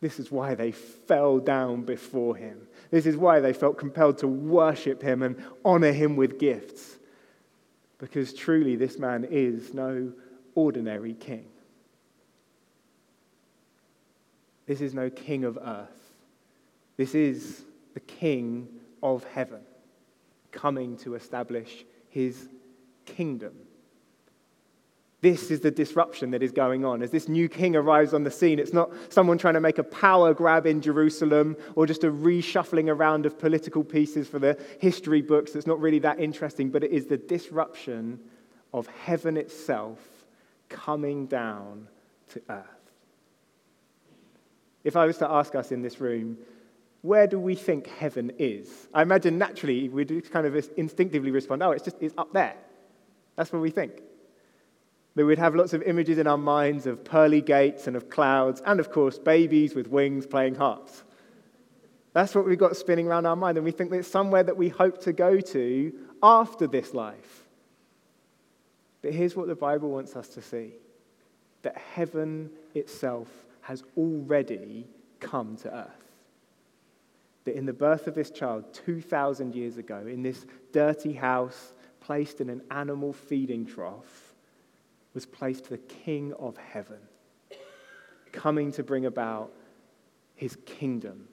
This 0.00 0.18
is 0.18 0.30
why 0.30 0.54
they 0.54 0.70
fell 0.70 1.38
down 1.38 1.82
before 1.82 2.36
him. 2.36 2.58
This 2.90 3.06
is 3.06 3.16
why 3.16 3.40
they 3.40 3.52
felt 3.52 3.78
compelled 3.78 4.18
to 4.18 4.28
worship 4.28 5.02
him 5.02 5.22
and 5.22 5.42
honor 5.64 5.92
him 5.92 6.16
with 6.16 6.38
gifts. 6.38 6.98
Because 7.98 8.34
truly, 8.34 8.76
this 8.76 8.98
man 8.98 9.26
is 9.30 9.72
no 9.72 10.12
ordinary 10.54 11.14
king. 11.14 11.46
This 14.66 14.80
is 14.80 14.94
no 14.94 15.10
king 15.10 15.44
of 15.44 15.58
earth. 15.62 16.04
This 16.96 17.14
is 17.14 17.62
the 17.94 18.00
King 18.00 18.68
of 19.02 19.24
heaven 19.24 19.60
coming 20.52 20.96
to 20.98 21.14
establish 21.14 21.84
his 22.08 22.48
kingdom. 23.04 23.54
This 25.24 25.50
is 25.50 25.60
the 25.60 25.70
disruption 25.70 26.32
that 26.32 26.42
is 26.42 26.52
going 26.52 26.84
on. 26.84 27.00
As 27.00 27.10
this 27.10 27.30
new 27.30 27.48
king 27.48 27.76
arrives 27.76 28.12
on 28.12 28.24
the 28.24 28.30
scene, 28.30 28.58
it's 28.58 28.74
not 28.74 28.92
someone 29.08 29.38
trying 29.38 29.54
to 29.54 29.60
make 29.60 29.78
a 29.78 29.82
power 29.82 30.34
grab 30.34 30.66
in 30.66 30.82
Jerusalem 30.82 31.56
or 31.76 31.86
just 31.86 32.04
a 32.04 32.10
reshuffling 32.10 32.90
around 32.90 33.24
of 33.24 33.38
political 33.38 33.82
pieces 33.82 34.28
for 34.28 34.38
the 34.38 34.62
history 34.82 35.22
books 35.22 35.52
that's 35.52 35.66
not 35.66 35.80
really 35.80 35.98
that 36.00 36.20
interesting, 36.20 36.68
but 36.68 36.84
it 36.84 36.90
is 36.90 37.06
the 37.06 37.16
disruption 37.16 38.20
of 38.74 38.86
heaven 38.86 39.38
itself 39.38 39.98
coming 40.68 41.24
down 41.24 41.88
to 42.34 42.42
earth. 42.50 42.90
If 44.84 44.94
I 44.94 45.06
was 45.06 45.16
to 45.16 45.30
ask 45.30 45.54
us 45.54 45.72
in 45.72 45.80
this 45.80 46.02
room, 46.02 46.36
where 47.00 47.26
do 47.26 47.38
we 47.38 47.54
think 47.54 47.86
heaven 47.86 48.30
is? 48.38 48.88
I 48.92 49.00
imagine 49.00 49.38
naturally 49.38 49.88
we'd 49.88 50.30
kind 50.30 50.46
of 50.46 50.54
instinctively 50.76 51.30
respond, 51.30 51.62
oh, 51.62 51.70
it's 51.70 51.84
just 51.84 51.96
it's 52.02 52.14
up 52.18 52.34
there. 52.34 52.56
That's 53.36 53.50
what 53.54 53.62
we 53.62 53.70
think. 53.70 54.02
That 55.14 55.26
we'd 55.26 55.38
have 55.38 55.54
lots 55.54 55.72
of 55.72 55.82
images 55.82 56.18
in 56.18 56.26
our 56.26 56.38
minds 56.38 56.86
of 56.86 57.04
pearly 57.04 57.40
gates 57.40 57.86
and 57.86 57.96
of 57.96 58.10
clouds, 58.10 58.62
and 58.66 58.80
of 58.80 58.90
course, 58.90 59.18
babies 59.18 59.74
with 59.74 59.88
wings 59.88 60.26
playing 60.26 60.56
harps. 60.56 61.04
That's 62.12 62.34
what 62.34 62.46
we've 62.46 62.58
got 62.58 62.76
spinning 62.76 63.06
around 63.06 63.26
our 63.26 63.36
mind, 63.36 63.58
and 63.58 63.64
we 63.64 63.70
think 63.70 63.90
that 63.90 63.98
it's 63.98 64.08
somewhere 64.08 64.42
that 64.42 64.56
we 64.56 64.68
hope 64.68 65.00
to 65.02 65.12
go 65.12 65.40
to 65.40 65.92
after 66.22 66.66
this 66.66 66.94
life. 66.94 67.44
But 69.02 69.12
here's 69.12 69.36
what 69.36 69.46
the 69.46 69.54
Bible 69.54 69.90
wants 69.90 70.16
us 70.16 70.28
to 70.28 70.42
see 70.42 70.72
that 71.62 71.76
heaven 71.76 72.50
itself 72.74 73.28
has 73.62 73.82
already 73.96 74.86
come 75.20 75.56
to 75.56 75.74
earth 75.74 76.04
that 77.44 77.56
in 77.56 77.66
the 77.66 77.72
birth 77.72 78.06
of 78.06 78.14
this 78.14 78.30
child 78.30 78.64
2,000 78.72 79.54
years 79.54 79.76
ago, 79.76 79.98
in 80.06 80.22
this 80.22 80.46
dirty 80.72 81.12
house 81.12 81.74
placed 82.00 82.40
in 82.40 82.50
an 82.50 82.62
animal 82.70 83.12
feeding 83.12 83.66
trough, 83.66 84.23
was 85.14 85.24
placed 85.24 85.70
the 85.70 85.78
King 85.78 86.32
of 86.34 86.56
heaven, 86.56 86.98
coming 88.32 88.72
to 88.72 88.82
bring 88.82 89.06
about 89.06 89.52
his 90.34 90.56
kingdom 90.66 91.28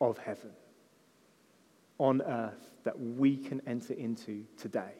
of 0.00 0.18
heaven 0.18 0.50
on 1.98 2.20
earth 2.22 2.70
that 2.84 2.98
we 2.98 3.36
can 3.36 3.60
enter 3.66 3.94
into 3.94 4.44
today. 4.56 4.92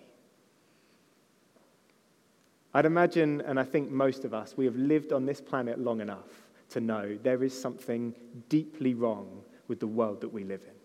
I'd 2.73 2.87
imagine, 2.87 3.41
and 3.41 3.59
I 3.59 3.65
think 3.65 3.91
most 3.91 4.25
of 4.25 4.33
us, 4.33 4.57
we 4.57 4.65
have 4.65 4.77
lived 4.77 5.13
on 5.13 5.27
this 5.27 5.41
planet 5.41 5.81
long 5.81 6.01
enough 6.01 6.29
to 6.69 6.81
know 6.81 7.19
there 7.23 7.43
is 7.43 7.59
something 7.59 8.15
deeply 8.49 8.95
wrong 8.95 9.43
with 9.67 9.81
the 9.81 9.89
world 9.89 10.21
that 10.21 10.29
we 10.29 10.45
live 10.45 10.63
in. 10.63 10.80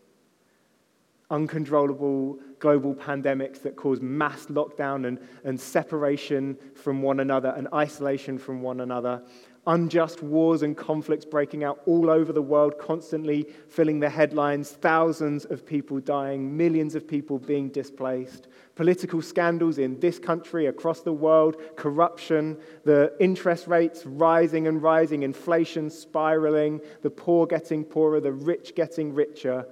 Uncontrollable 1.29 2.39
global 2.60 2.94
pandemics 2.94 3.62
that 3.62 3.75
cause 3.75 4.01
mass 4.01 4.46
lockdown 4.46 5.08
and, 5.08 5.20
and 5.44 5.60
separation 5.60 6.58
from 6.75 7.01
one 7.01 7.20
another 7.20 7.53
and 7.58 7.67
isolation 7.74 8.38
from 8.38 8.62
one 8.62 8.82
another 8.82 9.22
unjust 9.67 10.22
wars 10.22 10.62
and 10.62 10.77
conflicts 10.77 11.25
breaking 11.25 11.63
out 11.63 11.82
all 11.86 12.10
over 12.10 12.32
the 12.32 12.41
world, 12.41 12.77
constantly 12.77 13.48
filling 13.67 14.00
the 14.00 14.10
headlines, 14.10 14.72
thousands 14.72 15.46
of 15.46 15.65
people 15.65 16.00
dying, 16.00 16.55
millions 16.55 16.96
of 16.96 17.08
people 17.08 17.39
being 17.39 17.70
displaced, 17.70 18.48
political 18.75 19.22
scandals 19.22 19.77
in 19.77 20.00
this 20.00 20.20
country, 20.20 20.67
across 20.67 21.01
the 21.01 21.13
world, 21.13 21.58
corruption, 21.75 22.58
the 22.84 23.12
interest 23.20 23.67
rates 23.67 24.05
rising 24.05 24.67
and 24.67 24.82
rising, 24.82 25.24
inflation 25.24 25.89
spiraling, 25.89 26.79
the 27.01 27.10
poor 27.10 27.48
getting 27.48 27.84
poorer, 27.84 28.20
the 28.20 28.32
rich 28.32 28.75
getting 28.75 29.13
richer. 29.13 29.65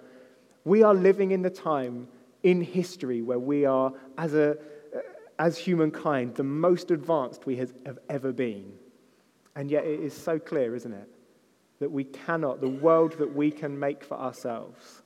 We 0.65 0.84
are 0.84 0.93
living 0.93 1.32
in 1.32 1.41
the 1.41 1.50
time 1.50 2.08
in 2.43 2.62
history 2.62 3.22
where 3.22 3.39
we 3.39 3.65
are, 3.65 3.93
as, 4.17 4.34
a, 4.34 4.58
as 5.39 5.58
humankind, 5.58 6.36
the 6.36 6.43
most 6.43 6.91
advanced 6.91 7.46
we 7.46 7.55
have 7.58 7.74
ever 8.10 8.32
been. 8.32 8.74
And 9.55 9.70
yet 9.70 9.86
it 9.86 10.00
is 10.00 10.13
so 10.13 10.39
clear, 10.39 10.75
isn't 10.75 10.93
it? 10.93 11.10
That 11.79 11.91
we 11.91 12.05
cannot, 12.05 12.62
the 12.62 12.70
world 12.70 13.13
that 13.20 13.34
we 13.34 13.51
can 13.51 13.77
make 13.77 14.03
for 14.03 14.15
ourselves, 14.17 15.01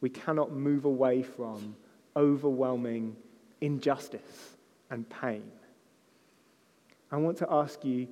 we 0.00 0.10
cannot 0.10 0.52
move 0.52 0.84
away 0.84 1.22
from 1.22 1.76
overwhelming 2.16 3.16
injustice 3.60 4.56
and 4.90 5.08
pain. 5.08 5.50
I 7.10 7.16
want 7.16 7.38
to 7.38 7.46
ask 7.50 7.84
you 7.84 8.08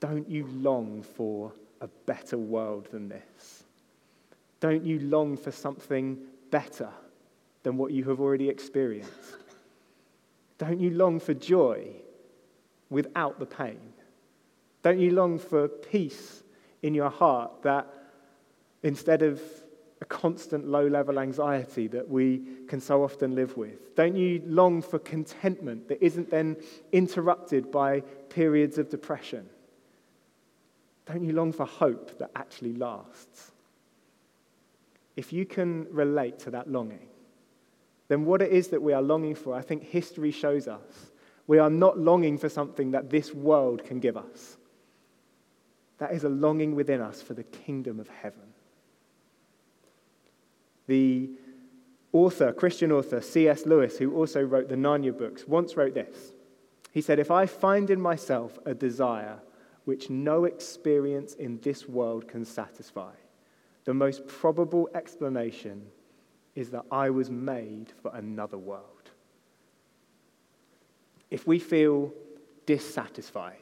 don't 0.00 0.28
you 0.28 0.46
long 0.46 1.02
for 1.02 1.52
a 1.80 1.86
better 2.06 2.36
world 2.36 2.88
than 2.90 3.08
this? 3.08 3.64
Don't 4.62 4.84
you 4.84 5.00
long 5.00 5.36
for 5.36 5.50
something 5.50 6.18
better 6.52 6.88
than 7.64 7.76
what 7.76 7.90
you 7.90 8.04
have 8.04 8.20
already 8.20 8.48
experienced? 8.48 9.10
Don't 10.56 10.78
you 10.78 10.90
long 10.90 11.18
for 11.18 11.34
joy 11.34 11.88
without 12.88 13.40
the 13.40 13.44
pain? 13.44 13.92
Don't 14.84 15.00
you 15.00 15.10
long 15.10 15.40
for 15.40 15.66
peace 15.66 16.44
in 16.80 16.94
your 16.94 17.10
heart 17.10 17.50
that 17.62 17.88
instead 18.84 19.22
of 19.22 19.42
a 20.00 20.04
constant 20.04 20.68
low 20.68 20.86
level 20.86 21.18
anxiety 21.18 21.88
that 21.88 22.08
we 22.08 22.42
can 22.68 22.80
so 22.80 23.02
often 23.02 23.34
live 23.34 23.56
with? 23.56 23.96
Don't 23.96 24.14
you 24.14 24.42
long 24.46 24.80
for 24.80 25.00
contentment 25.00 25.88
that 25.88 26.00
isn't 26.00 26.30
then 26.30 26.56
interrupted 26.92 27.72
by 27.72 27.98
periods 28.28 28.78
of 28.78 28.88
depression? 28.88 29.44
Don't 31.06 31.24
you 31.24 31.32
long 31.32 31.50
for 31.50 31.66
hope 31.66 32.16
that 32.18 32.30
actually 32.36 32.74
lasts? 32.74 33.50
If 35.16 35.32
you 35.32 35.44
can 35.44 35.86
relate 35.90 36.38
to 36.40 36.50
that 36.52 36.70
longing, 36.70 37.08
then 38.08 38.24
what 38.24 38.42
it 38.42 38.52
is 38.52 38.68
that 38.68 38.82
we 38.82 38.92
are 38.92 39.02
longing 39.02 39.34
for, 39.34 39.54
I 39.54 39.62
think 39.62 39.84
history 39.84 40.30
shows 40.30 40.68
us. 40.68 41.12
We 41.46 41.58
are 41.58 41.70
not 41.70 41.98
longing 41.98 42.38
for 42.38 42.48
something 42.48 42.92
that 42.92 43.10
this 43.10 43.34
world 43.34 43.84
can 43.84 44.00
give 44.00 44.16
us. 44.16 44.56
That 45.98 46.12
is 46.12 46.24
a 46.24 46.28
longing 46.28 46.74
within 46.74 47.00
us 47.00 47.22
for 47.22 47.34
the 47.34 47.44
kingdom 47.44 48.00
of 48.00 48.08
heaven. 48.08 48.54
The 50.86 51.30
author, 52.12 52.52
Christian 52.52 52.92
author, 52.92 53.20
C.S. 53.20 53.66
Lewis, 53.66 53.98
who 53.98 54.14
also 54.14 54.42
wrote 54.42 54.68
the 54.68 54.74
Narnia 54.74 55.16
books, 55.16 55.46
once 55.46 55.76
wrote 55.76 55.94
this. 55.94 56.32
He 56.92 57.00
said, 57.00 57.18
If 57.18 57.30
I 57.30 57.46
find 57.46 57.88
in 57.90 58.00
myself 58.00 58.58
a 58.66 58.74
desire 58.74 59.38
which 59.84 60.10
no 60.10 60.44
experience 60.44 61.34
in 61.34 61.58
this 61.60 61.88
world 61.88 62.28
can 62.28 62.44
satisfy, 62.44 63.12
the 63.84 63.94
most 63.94 64.26
probable 64.26 64.88
explanation 64.94 65.82
is 66.54 66.70
that 66.70 66.84
I 66.90 67.10
was 67.10 67.30
made 67.30 67.92
for 68.02 68.14
another 68.14 68.58
world. 68.58 69.10
If 71.30 71.46
we 71.46 71.58
feel 71.58 72.12
dissatisfied, 72.66 73.56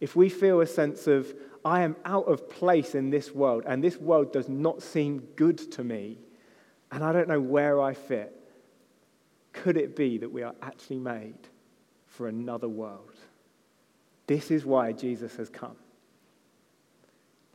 if 0.00 0.16
we 0.16 0.28
feel 0.28 0.60
a 0.60 0.66
sense 0.66 1.06
of, 1.06 1.32
I 1.64 1.82
am 1.82 1.96
out 2.04 2.26
of 2.26 2.50
place 2.50 2.94
in 2.94 3.10
this 3.10 3.32
world 3.32 3.64
and 3.66 3.82
this 3.82 3.96
world 3.96 4.32
does 4.32 4.48
not 4.48 4.82
seem 4.82 5.20
good 5.36 5.58
to 5.72 5.84
me, 5.84 6.18
and 6.92 7.02
I 7.02 7.12
don't 7.12 7.28
know 7.28 7.40
where 7.40 7.80
I 7.80 7.94
fit, 7.94 8.32
could 9.52 9.76
it 9.76 9.96
be 9.96 10.18
that 10.18 10.30
we 10.30 10.42
are 10.42 10.54
actually 10.62 10.98
made 10.98 11.38
for 12.06 12.28
another 12.28 12.68
world? 12.68 13.14
This 14.26 14.50
is 14.50 14.64
why 14.64 14.92
Jesus 14.92 15.36
has 15.36 15.48
come. 15.48 15.76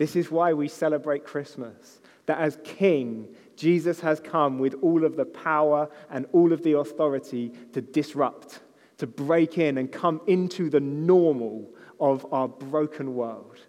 This 0.01 0.15
is 0.15 0.31
why 0.31 0.51
we 0.51 0.67
celebrate 0.67 1.23
Christmas. 1.25 2.01
That 2.25 2.39
as 2.39 2.57
King, 2.63 3.27
Jesus 3.55 3.99
has 3.99 4.19
come 4.19 4.57
with 4.57 4.73
all 4.81 5.05
of 5.05 5.15
the 5.15 5.25
power 5.25 5.91
and 6.09 6.25
all 6.31 6.51
of 6.53 6.63
the 6.63 6.79
authority 6.79 7.53
to 7.73 7.81
disrupt, 7.81 8.61
to 8.97 9.05
break 9.05 9.59
in 9.59 9.77
and 9.77 9.91
come 9.91 10.19
into 10.25 10.71
the 10.71 10.79
normal 10.79 11.69
of 11.99 12.25
our 12.33 12.47
broken 12.47 13.13
world, 13.13 13.59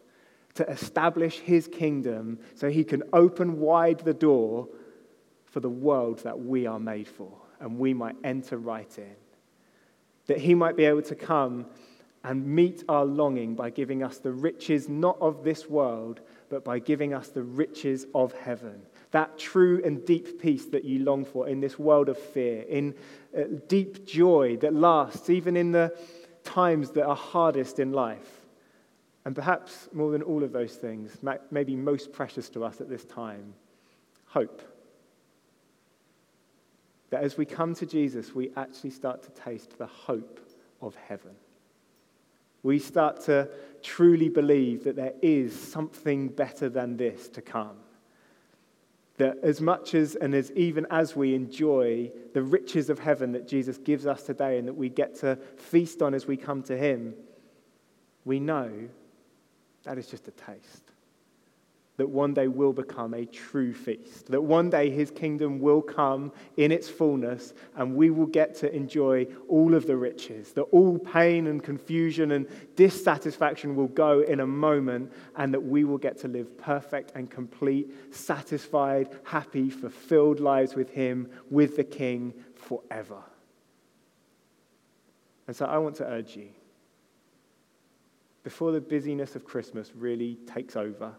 to 0.54 0.66
establish 0.70 1.38
his 1.38 1.68
kingdom 1.68 2.38
so 2.54 2.70
he 2.70 2.82
can 2.82 3.02
open 3.12 3.60
wide 3.60 3.98
the 3.98 4.14
door 4.14 4.66
for 5.44 5.60
the 5.60 5.68
world 5.68 6.20
that 6.20 6.40
we 6.40 6.66
are 6.66 6.80
made 6.80 7.08
for 7.08 7.30
and 7.60 7.78
we 7.78 7.92
might 7.92 8.16
enter 8.24 8.56
right 8.56 8.96
in. 8.96 9.16
That 10.28 10.38
he 10.38 10.54
might 10.54 10.78
be 10.78 10.86
able 10.86 11.02
to 11.02 11.14
come 11.14 11.66
and 12.24 12.46
meet 12.46 12.84
our 12.88 13.04
longing 13.04 13.54
by 13.54 13.70
giving 13.70 14.02
us 14.02 14.18
the 14.18 14.32
riches 14.32 14.88
not 14.88 15.16
of 15.20 15.42
this 15.42 15.68
world, 15.68 16.20
but 16.48 16.64
by 16.64 16.78
giving 16.78 17.12
us 17.12 17.28
the 17.28 17.42
riches 17.42 18.06
of 18.14 18.32
heaven. 18.32 18.82
That 19.10 19.38
true 19.38 19.82
and 19.84 20.04
deep 20.06 20.40
peace 20.40 20.66
that 20.66 20.84
you 20.84 21.00
long 21.00 21.24
for 21.24 21.48
in 21.48 21.60
this 21.60 21.78
world 21.78 22.08
of 22.08 22.18
fear, 22.18 22.62
in 22.62 22.94
uh, 23.36 23.42
deep 23.68 24.06
joy 24.06 24.56
that 24.58 24.74
lasts 24.74 25.30
even 25.30 25.56
in 25.56 25.72
the 25.72 25.96
times 26.44 26.90
that 26.92 27.04
are 27.04 27.16
hardest 27.16 27.78
in 27.78 27.92
life. 27.92 28.40
And 29.24 29.34
perhaps 29.34 29.88
more 29.92 30.10
than 30.10 30.22
all 30.22 30.42
of 30.42 30.52
those 30.52 30.74
things, 30.74 31.16
maybe 31.50 31.76
most 31.76 32.12
precious 32.12 32.48
to 32.50 32.64
us 32.64 32.80
at 32.80 32.88
this 32.88 33.04
time, 33.04 33.54
hope. 34.26 34.62
That 37.10 37.22
as 37.22 37.36
we 37.36 37.44
come 37.44 37.74
to 37.76 37.86
Jesus, 37.86 38.34
we 38.34 38.50
actually 38.56 38.90
start 38.90 39.22
to 39.22 39.30
taste 39.42 39.78
the 39.78 39.86
hope 39.86 40.40
of 40.80 40.96
heaven. 40.96 41.32
We 42.62 42.78
start 42.78 43.22
to 43.22 43.48
truly 43.82 44.28
believe 44.28 44.84
that 44.84 44.96
there 44.96 45.14
is 45.20 45.58
something 45.58 46.28
better 46.28 46.68
than 46.68 46.96
this 46.96 47.28
to 47.30 47.42
come. 47.42 47.76
That 49.16 49.38
as 49.42 49.60
much 49.60 49.94
as 49.94 50.14
and 50.14 50.34
as 50.34 50.50
even 50.52 50.86
as 50.90 51.14
we 51.14 51.34
enjoy 51.34 52.10
the 52.32 52.42
riches 52.42 52.88
of 52.88 52.98
heaven 52.98 53.32
that 53.32 53.46
Jesus 53.46 53.78
gives 53.78 54.06
us 54.06 54.22
today 54.22 54.58
and 54.58 54.66
that 54.68 54.74
we 54.74 54.88
get 54.88 55.16
to 55.20 55.36
feast 55.56 56.02
on 56.02 56.14
as 56.14 56.26
we 56.26 56.36
come 56.36 56.62
to 56.64 56.76
Him, 56.76 57.14
we 58.24 58.40
know 58.40 58.70
that 59.84 59.98
is 59.98 60.06
just 60.06 60.28
a 60.28 60.30
taste 60.30 60.81
that 61.98 62.08
one 62.08 62.32
day 62.32 62.48
will 62.48 62.72
become 62.72 63.12
a 63.12 63.26
true 63.26 63.74
feast, 63.74 64.26
that 64.28 64.40
one 64.40 64.70
day 64.70 64.88
his 64.88 65.10
kingdom 65.10 65.60
will 65.60 65.82
come 65.82 66.32
in 66.56 66.72
its 66.72 66.88
fullness 66.88 67.52
and 67.76 67.94
we 67.94 68.08
will 68.08 68.26
get 68.26 68.54
to 68.54 68.74
enjoy 68.74 69.26
all 69.48 69.74
of 69.74 69.86
the 69.86 69.96
riches, 69.96 70.52
that 70.52 70.62
all 70.62 70.98
pain 70.98 71.46
and 71.46 71.62
confusion 71.62 72.32
and 72.32 72.48
dissatisfaction 72.76 73.76
will 73.76 73.88
go 73.88 74.20
in 74.20 74.40
a 74.40 74.46
moment 74.46 75.12
and 75.36 75.52
that 75.52 75.62
we 75.62 75.84
will 75.84 75.98
get 75.98 76.18
to 76.18 76.28
live 76.28 76.56
perfect 76.56 77.12
and 77.14 77.30
complete, 77.30 77.92
satisfied, 78.14 79.08
happy, 79.24 79.68
fulfilled 79.68 80.40
lives 80.40 80.74
with 80.74 80.90
him, 80.90 81.28
with 81.50 81.76
the 81.76 81.84
king 81.84 82.32
forever. 82.54 83.22
And 85.46 85.54
so 85.54 85.66
I 85.66 85.76
want 85.76 85.96
to 85.96 86.06
urge 86.06 86.36
you, 86.36 86.48
before 88.44 88.72
the 88.72 88.80
busyness 88.80 89.36
of 89.36 89.44
Christmas 89.44 89.92
really 89.94 90.36
takes 90.46 90.74
over, 90.74 91.12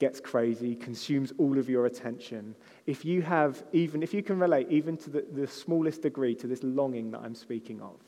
gets 0.00 0.18
crazy, 0.18 0.74
consumes 0.74 1.32
all 1.38 1.58
of 1.58 1.68
your 1.68 1.86
attention, 1.86 2.56
if 2.86 3.04
you 3.04 3.22
have 3.22 3.62
even, 3.72 4.02
if 4.02 4.12
you 4.12 4.22
can 4.22 4.38
relate 4.38 4.66
even 4.70 4.96
to 4.96 5.10
the, 5.10 5.24
the 5.32 5.46
smallest 5.46 6.02
degree 6.02 6.34
to 6.34 6.46
this 6.46 6.64
longing 6.64 7.10
that 7.12 7.20
I'm 7.20 7.34
speaking 7.34 7.80
of, 7.82 8.00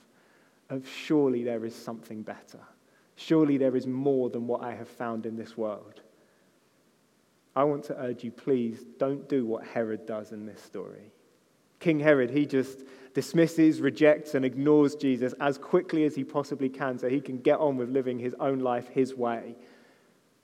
of 0.70 0.88
surely 0.88 1.44
there 1.44 1.64
is 1.66 1.74
something 1.74 2.22
better. 2.22 2.58
Surely 3.14 3.58
there 3.58 3.76
is 3.76 3.86
more 3.86 4.30
than 4.30 4.46
what 4.46 4.64
I 4.64 4.74
have 4.74 4.88
found 4.88 5.26
in 5.26 5.36
this 5.36 5.56
world. 5.56 6.00
I 7.54 7.62
want 7.64 7.84
to 7.84 8.00
urge 8.00 8.24
you, 8.24 8.30
please 8.30 8.80
don't 8.98 9.28
do 9.28 9.44
what 9.44 9.66
Herod 9.66 10.06
does 10.06 10.32
in 10.32 10.46
this 10.46 10.62
story. 10.62 11.12
King 11.78 12.00
Herod, 12.00 12.30
he 12.30 12.46
just 12.46 12.84
dismisses, 13.12 13.82
rejects, 13.82 14.34
and 14.34 14.46
ignores 14.46 14.94
Jesus 14.94 15.34
as 15.40 15.58
quickly 15.58 16.04
as 16.04 16.14
he 16.14 16.24
possibly 16.24 16.70
can 16.70 16.98
so 16.98 17.10
he 17.10 17.20
can 17.20 17.38
get 17.38 17.58
on 17.58 17.76
with 17.76 17.90
living 17.90 18.18
his 18.18 18.34
own 18.40 18.60
life 18.60 18.88
his 18.88 19.14
way 19.14 19.56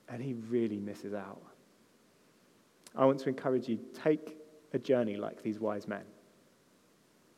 and 0.08 0.22
he 0.22 0.34
really 0.48 0.78
misses 0.78 1.14
out. 1.14 1.42
I 2.96 3.04
want 3.04 3.20
to 3.20 3.28
encourage 3.28 3.68
you 3.68 3.78
take 3.94 4.38
a 4.72 4.78
journey 4.78 5.16
like 5.16 5.42
these 5.42 5.60
wise 5.60 5.86
men. 5.86 6.04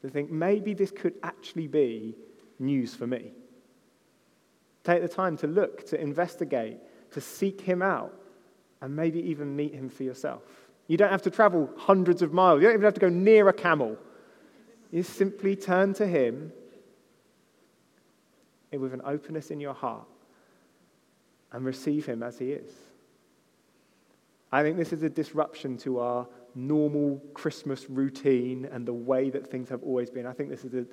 To 0.03 0.09
think 0.09 0.31
maybe 0.31 0.73
this 0.73 0.91
could 0.91 1.15
actually 1.23 1.67
be 1.67 2.15
news 2.59 2.95
for 2.95 3.07
me. 3.07 3.33
Take 4.85 5.03
the 5.03 5.09
time 5.09 5.37
to 5.39 5.47
look, 5.47 5.87
to 5.89 6.01
investigate, 6.01 6.79
to 7.13 7.21
seek 7.21 7.61
him 7.61 7.83
out, 7.83 8.15
and 8.81 8.97
maybe 8.97 9.21
even 9.21 9.55
meet 9.55 9.75
him 9.75 9.91
for 9.91 10.05
yourself. 10.05 10.43
You 10.87 10.97
don't 10.97 11.11
have 11.11 11.23
to 11.23 11.31
travel 11.31 11.69
hundreds 11.77 12.23
of 12.23 12.33
miles, 12.33 12.61
you 12.61 12.69
don't 12.69 12.75
even 12.75 12.85
have 12.85 12.95
to 12.95 13.01
go 13.01 13.11
near 13.11 13.49
a 13.49 13.53
camel. 13.53 13.99
You 14.91 15.03
simply 15.03 15.55
turn 15.55 15.93
to 15.95 16.07
him 16.07 16.53
with 18.73 18.95
an 18.95 19.03
openness 19.05 19.51
in 19.51 19.61
your 19.61 19.75
heart 19.75 20.07
and 21.53 21.65
receive 21.65 22.07
him 22.07 22.23
as 22.23 22.39
he 22.39 22.53
is. 22.53 22.71
I 24.53 24.63
think 24.63 24.77
this 24.77 24.93
is 24.93 25.03
a 25.03 25.11
disruption 25.11 25.77
to 25.79 26.01
our 26.01 26.27
normal 26.55 27.23
Christmas 27.35 27.89
routine 27.89 28.69
and 28.71 28.87
the 28.87 28.93
way 28.93 29.31
that 29.31 29.47
things 29.47 29.69
have 29.69 29.83
always 29.83 30.11
been. 30.11 30.27
I 30.27 30.33
think 30.33 30.51
this 30.51 30.65
is 30.65 30.75
a, 30.75 30.87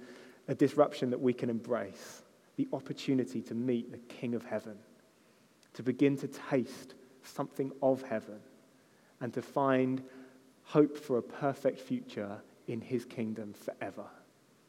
a 0.48 0.56
disruption 0.56 1.10
that 1.10 1.20
we 1.20 1.34
can 1.34 1.50
embrace 1.50 2.22
the 2.56 2.68
opportunity 2.74 3.42
to 3.42 3.56
meet 3.56 3.92
the 3.92 3.98
King 3.98 4.36
of 4.36 4.44
Heaven, 4.46 4.78
to 5.74 5.84
begin 5.84 6.18
to 6.18 6.28
taste 6.28 6.96
something 7.24 7.72
of 7.82 8.02
heaven, 8.04 8.40
and 9.22 9.34
to 9.34 9.42
find 9.42 10.04
hope 10.64 10.98
for 10.98 11.18
a 11.18 11.24
perfect 11.24 11.80
future 11.80 12.42
in 12.68 12.82
his 12.82 13.06
kingdom 13.06 13.54
forever. 13.54 14.06